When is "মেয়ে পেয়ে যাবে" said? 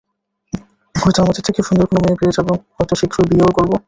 2.03-2.53